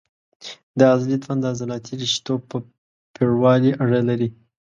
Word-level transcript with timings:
د 0.77 0.79
عضلې 0.91 1.17
توان 1.23 1.37
د 1.41 1.45
عضلاتي 1.53 1.93
رشتو 2.03 2.33
په 2.49 2.57
پېړوالي 3.15 3.71
اړه 3.83 3.99
لري. 4.09 4.29